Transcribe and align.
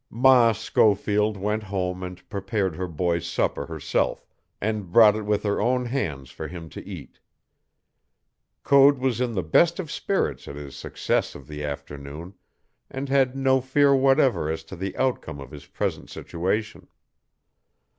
Ma 0.09 0.51
Schofield 0.51 1.37
went 1.37 1.61
home 1.61 2.01
and 2.01 2.27
prepared 2.27 2.75
her 2.75 2.87
boy's 2.87 3.27
supper 3.27 3.67
herself, 3.67 4.25
and 4.59 4.91
brought 4.91 5.15
it 5.15 5.25
with 5.27 5.43
her 5.43 5.61
own 5.61 5.85
hands 5.85 6.31
for 6.31 6.47
him 6.47 6.69
to 6.69 6.83
eat. 6.87 7.19
Code 8.63 8.97
was 8.97 9.21
in 9.21 9.33
the 9.35 9.43
best 9.43 9.79
of 9.79 9.91
spirits 9.91 10.47
at 10.47 10.55
his 10.55 10.75
success 10.75 11.35
of 11.35 11.45
the 11.47 11.63
afternoon, 11.63 12.33
and 12.89 13.09
had 13.09 13.35
no 13.35 13.61
fear 13.61 13.95
whatever 13.95 14.49
as 14.49 14.63
to 14.63 14.75
the 14.75 14.97
outcome 14.97 15.39
of 15.39 15.51
his 15.51 15.67
present 15.67 16.09
situation. 16.09 16.87